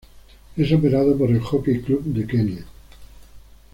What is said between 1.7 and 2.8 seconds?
Club de Kenia.